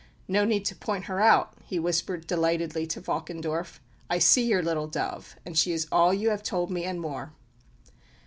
[0.27, 4.87] "No need to point her out," he whispered delightedly to Valkendorf, "I see your 'little
[4.87, 7.33] dove,' and she is all you have told me and more."